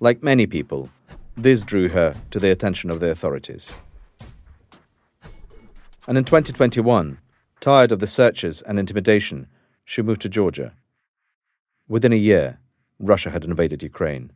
[0.00, 0.88] Like many people,
[1.36, 3.74] this drew her to the attention of the authorities.
[6.06, 7.18] And in 2021,
[7.60, 9.46] tired of the searches and intimidation,
[9.84, 10.72] she moved to Georgia.
[11.86, 12.60] Within a year,
[12.98, 14.32] Russia had invaded Ukraine.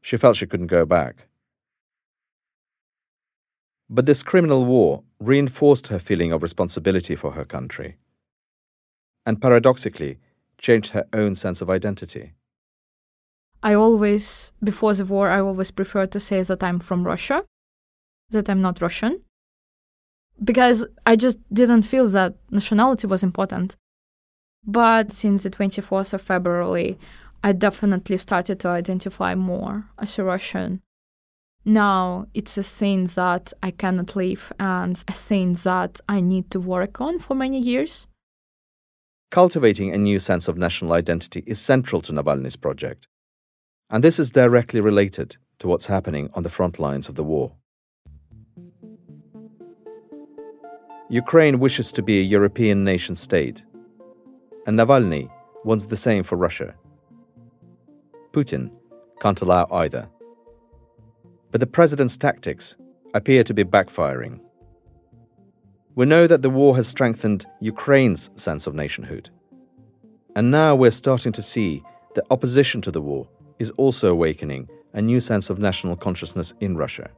[0.00, 1.28] She felt she couldn't go back.
[3.94, 7.98] But this criminal war reinforced her feeling of responsibility for her country,
[9.26, 10.18] and paradoxically,
[10.56, 12.32] changed her own sense of identity.
[13.62, 17.44] I always, before the war, I always preferred to say that I'm from Russia,
[18.30, 19.22] that I'm not Russian,
[20.42, 23.76] because I just didn't feel that nationality was important.
[24.64, 26.98] But since the 24th of February,
[27.44, 30.80] I definitely started to identify more as a Russian.
[31.64, 36.60] Now it's a thing that I cannot leave and a thing that I need to
[36.60, 38.08] work on for many years.
[39.30, 43.06] Cultivating a new sense of national identity is central to Navalny's project.
[43.88, 47.52] And this is directly related to what's happening on the front lines of the war.
[51.08, 53.62] Ukraine wishes to be a European nation state,
[54.66, 55.30] and Navalny
[55.64, 56.74] wants the same for Russia.
[58.32, 58.70] Putin
[59.20, 60.08] can't allow either.
[61.52, 62.76] But the president's tactics
[63.12, 64.40] appear to be backfiring.
[65.94, 69.28] We know that the war has strengthened Ukraine's sense of nationhood.
[70.34, 71.82] And now we're starting to see
[72.14, 73.28] that opposition to the war
[73.58, 77.10] is also awakening a new sense of national consciousness in Russia.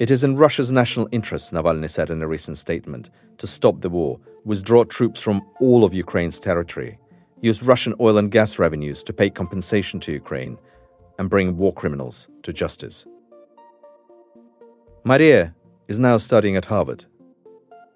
[0.00, 3.90] It is in Russia's national interests, Navalny said in a recent statement, to stop the
[3.90, 6.98] war, withdraw troops from all of Ukraine's territory,
[7.42, 10.58] use Russian oil and gas revenues to pay compensation to Ukraine
[11.18, 13.06] and bring war criminals to justice.
[15.04, 15.54] Maria
[15.88, 17.04] is now studying at Harvard.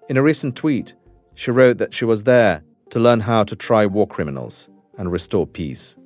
[0.09, 0.93] In a recent tweet,
[1.35, 5.45] she wrote that she was there to learn how to try war criminals and restore
[5.45, 5.97] peace.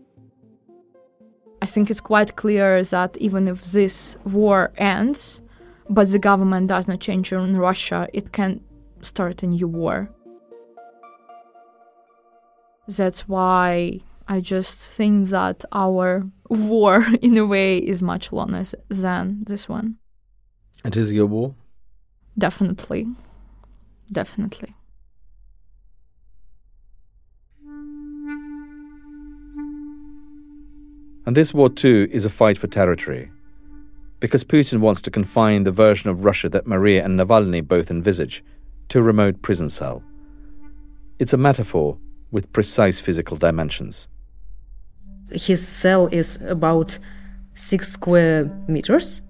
[1.62, 5.42] I think it's quite clear that even if this war ends,
[5.90, 8.62] but the government does not change in Russia, it can
[9.02, 10.10] start a new war.
[12.88, 19.44] That's why I just think that our war, in a way, is much longer than
[19.46, 19.98] this one.
[20.84, 21.56] It is is your war?
[22.38, 23.08] Definitely.
[24.12, 24.76] Definitely.
[31.26, 33.32] And this war, too, is a fight for territory.
[34.20, 38.44] Because Putin wants to confine the version of Russia that Maria and Navalny both envisage
[38.90, 40.04] to a remote prison cell.
[41.20, 41.98] It's a metaphor
[42.32, 44.08] with precise physical dimensions.
[45.34, 46.98] His cell is about
[47.54, 49.22] six square meters.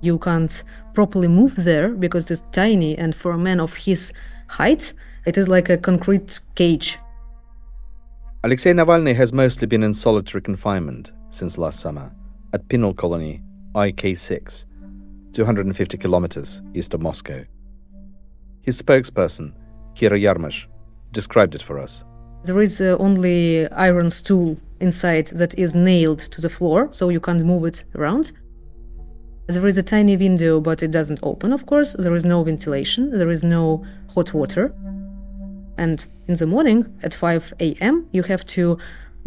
[0.00, 0.62] You can't
[0.94, 4.12] properly move there because it's tiny, and for a man of his
[4.48, 4.92] height,
[5.24, 6.98] it is like a concrete cage.
[8.44, 12.14] Alexei Navalny has mostly been in solitary confinement since last summer
[12.52, 13.42] at penal colony
[13.74, 14.64] IK6,
[15.32, 17.44] 250 kilometers east of Moscow.
[18.62, 19.52] His spokesperson,
[19.94, 20.66] Kira Yarmysh,
[21.12, 22.04] described it for us.
[22.44, 27.20] There is uh, only iron stool inside that is nailed to the floor, so you
[27.20, 28.32] can't move it around.
[29.48, 31.94] There is a tiny window, but it doesn't open, of course.
[31.98, 33.84] There is no ventilation, there is no
[34.14, 34.74] hot water.
[35.78, 38.78] And in the morning at 5 a.m., you have to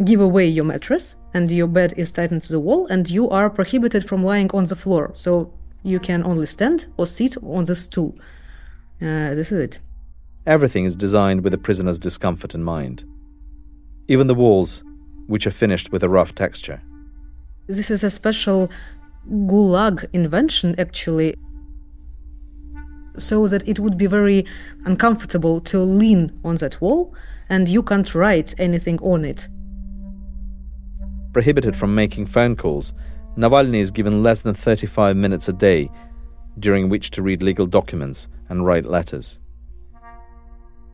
[0.04, 3.48] give away your mattress, and your bed is tightened to the wall, and you are
[3.48, 5.12] prohibited from lying on the floor.
[5.14, 5.52] So
[5.82, 8.14] you can only stand or sit on the stool.
[9.00, 9.80] Uh, this is it.
[10.46, 13.04] Everything is designed with the prisoner's discomfort in mind.
[14.08, 14.82] Even the walls,
[15.26, 16.80] which are finished with a rough texture.
[17.66, 18.70] This is a special
[19.28, 21.36] gulag invention, actually,
[23.18, 24.46] so that it would be very
[24.86, 27.14] uncomfortable to lean on that wall
[27.48, 29.48] and you can't write anything on it.
[31.32, 32.94] Prohibited from making phone calls,
[33.36, 35.90] Navalny is given less than 35 minutes a day
[36.58, 39.38] during which to read legal documents and write letters.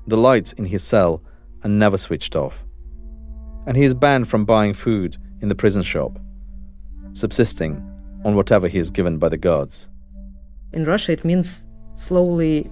[0.07, 1.23] The lights in his cell
[1.65, 2.65] are never switched off.
[3.67, 6.19] And he is banned from buying food in the prison shop,
[7.13, 7.83] subsisting
[8.25, 9.89] on whatever he is given by the guards.
[10.73, 12.71] In Russia, it means slowly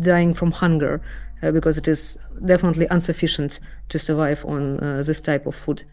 [0.00, 1.00] dying from hunger
[1.42, 5.84] uh, because it is definitely insufficient to survive on uh, this type of food.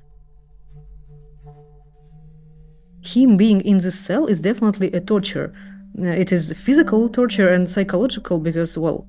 [3.02, 5.54] Him being in this cell is definitely a torture.
[6.00, 9.06] Uh, it is physical torture and psychological because, well,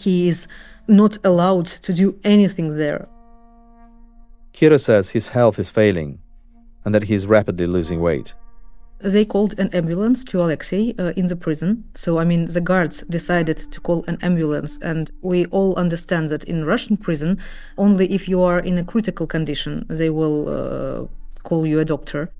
[0.00, 0.46] he is
[0.88, 3.08] not allowed to do anything there.
[4.52, 6.18] Kira says his health is failing
[6.84, 8.34] and that he is rapidly losing weight.
[9.02, 11.84] They called an ambulance to Alexei uh, in the prison.
[11.94, 14.78] So, I mean, the guards decided to call an ambulance.
[14.82, 17.38] And we all understand that in Russian prison,
[17.78, 21.06] only if you are in a critical condition, they will uh,
[21.44, 22.30] call you a doctor.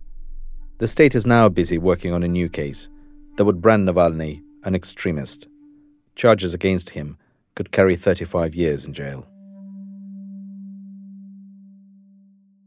[0.78, 2.90] The state is now busy working on a new case
[3.36, 5.48] that would brand Navalny an extremist.
[6.14, 7.16] Charges against him
[7.61, 9.28] could carry 35 years in jail.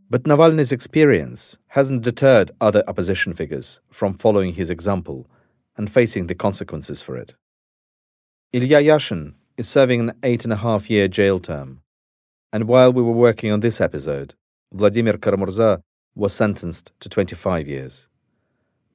[0.07, 5.25] But Navalny's experience hasn't deterred other opposition figures from following his example
[5.75, 7.33] and facing the consequences for it.
[8.51, 11.81] Ilya Yashin is serving an eight and a half year jail term.
[12.51, 14.35] And while we were working on this episode,
[14.71, 15.81] Vladimir Kara-Murza
[16.13, 18.07] was sentenced to 25 years.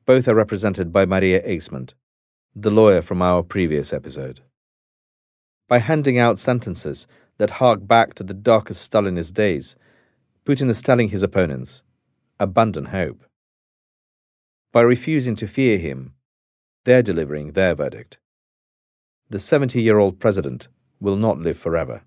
[0.07, 1.94] Both are represented by Maria Eismont,
[2.55, 4.42] the lawyer from our previous episode.
[5.69, 7.07] By handing out sentences
[7.37, 9.77] that hark back to the darkest Stalinist days,
[10.47, 11.83] Putin is telling his opponents
[12.41, 13.23] abandon hope.
[14.73, 16.14] By refusing to fear him,
[16.85, 18.19] they're delivering their verdict.
[19.29, 20.69] The 70 year old president
[21.01, 22.03] will not live forever.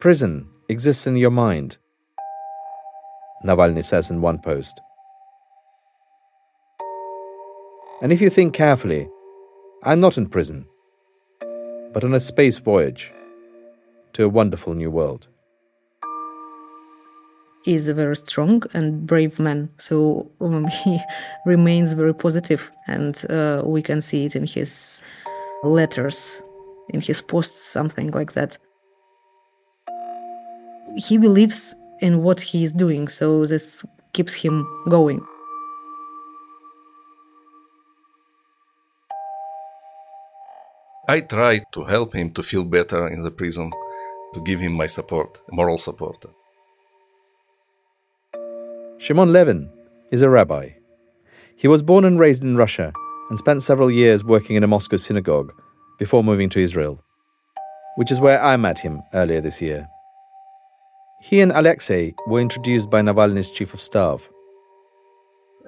[0.00, 1.78] Prison exists in your mind,
[3.44, 4.80] Navalny says in one post.
[8.02, 9.08] And if you think carefully,
[9.82, 10.66] I'm not in prison,
[11.94, 13.14] but on a space voyage
[14.12, 15.26] to a wonderful new world.
[17.64, 21.00] He's a very strong and brave man, so um, he
[21.46, 25.02] remains very positive, and uh, we can see it in his
[25.62, 26.42] letters,
[26.90, 28.58] in his posts, something like that.
[30.96, 35.26] He believes in what he is doing, so this keeps him going.
[41.10, 43.72] I tried to help him to feel better in the prison,
[44.34, 46.24] to give him my support, moral support.
[48.98, 49.68] Shimon Levin
[50.12, 50.68] is a rabbi.
[51.56, 52.92] He was born and raised in Russia
[53.28, 55.50] and spent several years working in a Moscow synagogue
[55.98, 57.02] before moving to Israel,
[57.96, 59.88] which is where I met him earlier this year.
[61.22, 64.30] He and Alexei were introduced by Navalny's chief of staff.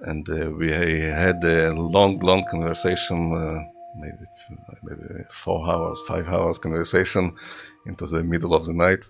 [0.02, 4.24] And uh, we had a long, long conversation, uh, maybe,
[4.82, 7.34] maybe four hours, five hours conversation
[7.86, 9.08] into the middle of the night.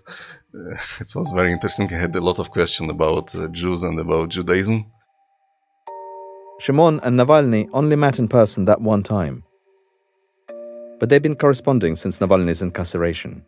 [0.53, 1.91] Uh, it was very interesting.
[1.93, 4.91] I had a lot of questions about uh, Jews and about Judaism.
[6.59, 9.43] Shimon and Navalny only met in person that one time.
[10.99, 13.45] But they've been corresponding since Navalny's incarceration.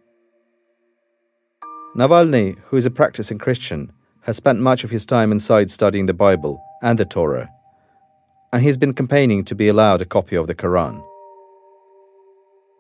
[1.95, 3.91] Navalny, who is a practicing Christian,
[4.23, 7.49] has spent much of his time inside studying the Bible and the Torah,
[8.51, 11.01] and he's been campaigning to be allowed a copy of the Quran.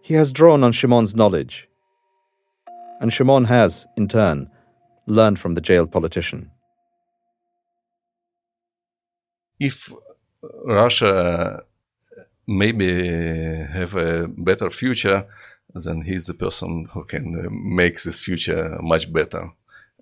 [0.05, 1.67] He has drawn on Shimon's knowledge,
[3.01, 4.51] and Shimon has, in turn,
[5.07, 6.51] learned from the jailed politician.
[9.59, 9.91] If
[10.63, 11.63] Russia
[12.45, 12.87] maybe
[13.73, 15.25] have a better future,
[15.73, 19.53] then he's the person who can uh, make this future much better.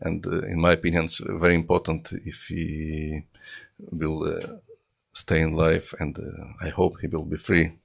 [0.01, 3.23] And uh, in my opinion, it's very important if he
[3.79, 4.57] will uh,
[5.13, 6.19] stay in life, and
[6.61, 7.77] I hope he will be free.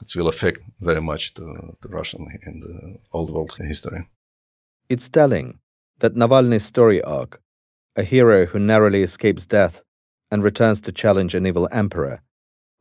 [0.00, 4.08] It will affect very much the, the Russian and the old world history.
[4.88, 5.58] It's telling
[5.98, 7.40] that Navalny's story arc,
[7.94, 9.82] a hero who narrowly escapes death
[10.30, 12.22] and returns to challenge an evil emperor,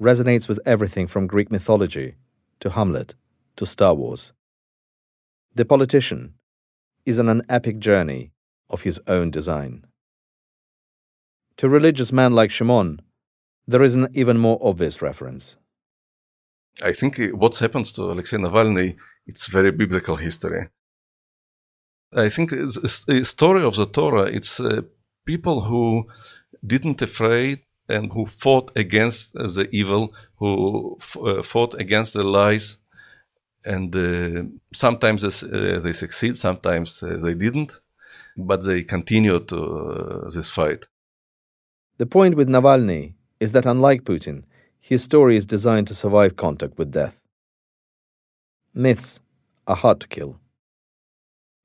[0.01, 2.15] resonates with everything from Greek mythology
[2.59, 3.13] to Hamlet
[3.57, 4.31] to Star Wars.
[5.53, 6.35] The politician
[7.05, 8.31] is on an epic journey
[8.69, 9.85] of his own design.
[11.57, 13.01] To religious men like Shimon,
[13.67, 15.57] there is an even more obvious reference.
[16.81, 18.95] I think what happens to Alexei Navalny,
[19.27, 20.69] it's very biblical history.
[22.13, 24.81] I think the story of the Torah, it's uh,
[25.25, 26.07] people who
[26.65, 32.77] didn't afraid and who fought against the evil, who uh, fought against the lies,
[33.65, 34.43] and uh,
[34.73, 37.79] sometimes uh, they succeed, sometimes uh, they didn't,
[38.37, 40.87] but they continued uh, this fight.
[41.97, 44.43] The point with Navalny is that unlike Putin,
[44.81, 47.19] his story is designed to survive contact with death.
[48.73, 49.19] Myths
[49.67, 50.39] are hard to kill.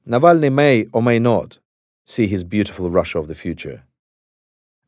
[0.07, 1.59] Navalny may or may not
[2.05, 3.83] see his beautiful Russia of the future.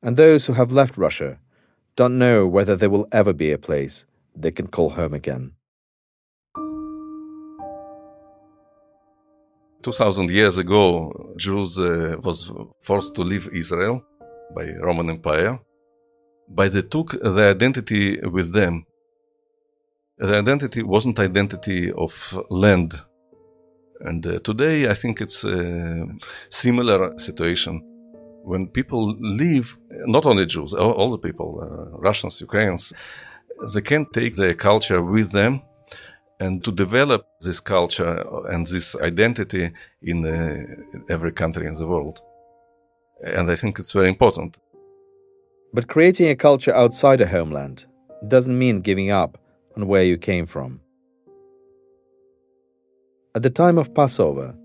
[0.02, 1.38] And those who have left Russia
[1.96, 4.04] don't know whether there will ever be a place
[4.36, 5.52] they can call home again.
[9.82, 12.52] 2000 years ago, Jews uh, was
[12.82, 14.04] forced to leave Israel
[14.54, 15.58] by Roman Empire,
[16.48, 18.86] but they took their identity with them.
[20.18, 23.00] The identity wasn't identity of land.
[24.00, 26.06] And uh, today, I think it's a
[26.48, 27.82] similar situation.
[28.44, 29.76] When people leave,
[30.06, 32.92] not only Jews, all, all the people, uh, Russians, Ukrainians,
[33.74, 35.62] they can't take their culture with them
[36.40, 39.72] and to develop this culture and this identity
[40.02, 42.20] in uh, every country in the world.
[43.20, 44.58] And I think it's very important.
[45.72, 47.84] But creating a culture outside a homeland
[48.26, 49.38] doesn't mean giving up
[49.76, 50.80] on where you came from.
[53.34, 54.56] At the time of Passover,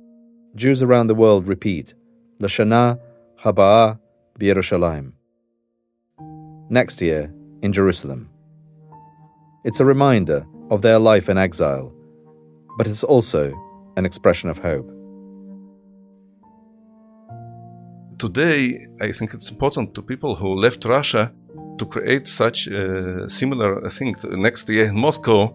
[0.55, 1.93] Jews around the world repeat
[2.39, 2.99] Lashana
[3.41, 3.99] Haba'ah
[4.39, 5.13] B'Yerushalayim.
[6.69, 7.33] Next year,
[7.63, 8.29] in Jerusalem.
[9.63, 11.93] It's a reminder of their life in exile,
[12.77, 13.53] but it's also
[13.95, 14.92] an expression of hope.
[18.17, 21.31] Today, I think it's important to people who left Russia
[21.77, 25.53] to create such a similar thing next year in Moscow.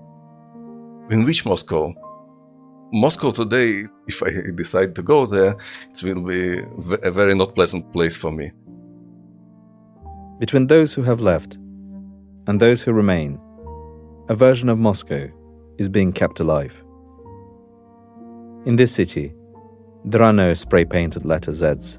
[1.11, 1.95] In which Moscow?
[2.93, 5.57] Moscow today, if I decide to go there,
[5.91, 6.59] it will be
[7.03, 8.51] a very not pleasant place for me.
[10.39, 11.55] Between those who have left
[12.47, 13.39] and those who remain,
[14.29, 15.29] a version of Moscow
[15.79, 16.83] is being kept alive.
[18.67, 19.35] In this city,
[20.05, 21.99] there are no spray painted letter Zs,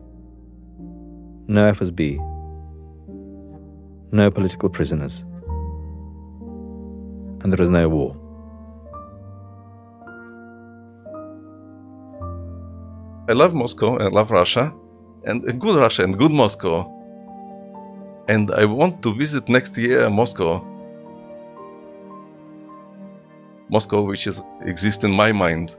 [1.50, 2.18] no FSB,
[4.12, 5.26] no political prisoners,
[7.42, 8.16] and there is no war.
[13.28, 14.72] I love Moscow, I love Russia,
[15.26, 16.96] and good Russia and good Moscow.
[18.28, 20.64] And I want to visit next year Moscow
[23.70, 25.76] Moscow, which is exists in my mind.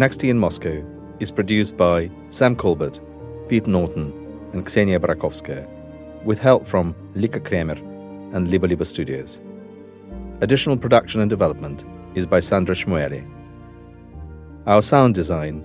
[0.00, 0.82] Next in Moscow
[1.18, 2.98] is produced by Sam Colbert,
[3.50, 4.14] Pete Norton,
[4.54, 5.68] and Ksenia Barakovskaya,
[6.24, 7.76] with help from Lika Kremer
[8.34, 9.40] and Liba Liba Studios.
[10.40, 11.84] Additional production and development
[12.14, 13.28] is by Sandra Shmueli.
[14.66, 15.62] Our sound design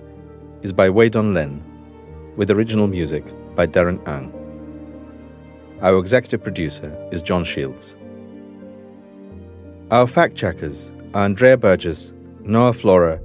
[0.60, 1.64] is by Wei Don Lin,
[2.36, 3.24] with original music
[3.54, 4.30] by Darren Ang.
[5.80, 7.96] Our executive producer is John Shields.
[9.90, 12.12] Our fact checkers are Andrea Burgess,
[12.42, 13.18] Noah Flora,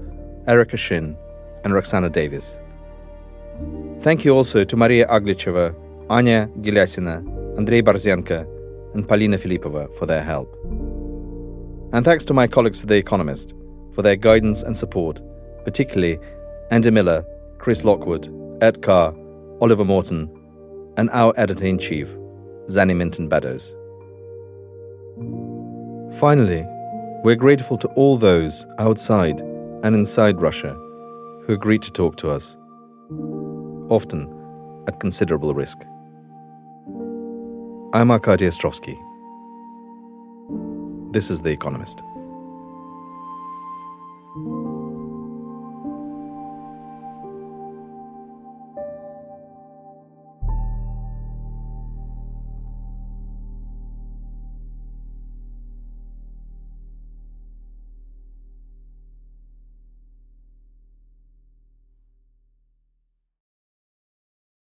[0.48, 1.18] Erica Shin,
[1.64, 2.58] and Roxana Davis.
[4.00, 5.76] Thank you also to Maria Aglicheva,
[6.10, 8.48] Anya Gilyasina, Andrei Barzenko,
[8.94, 10.54] and Polina Filipova for their help.
[11.94, 13.54] And thanks to my colleagues at The Economist
[13.94, 15.22] for their guidance and support,
[15.64, 16.20] particularly
[16.72, 17.26] Andy Miller,
[17.58, 19.14] Chris Lockwood, Ed Carr,
[19.62, 20.30] Oliver Morton,
[20.98, 22.10] and our editor in chief,
[22.68, 23.76] Zanny Minton Beddoes.
[26.20, 26.66] Finally,
[27.24, 29.42] we're grateful to all those outside
[29.84, 30.74] and inside Russia
[31.46, 32.56] who agreed to talk to us,
[33.90, 34.32] often
[34.88, 35.78] at considerable risk.
[37.94, 38.98] I'm Arkady Ostrovsky.
[41.12, 42.02] This is The Economist.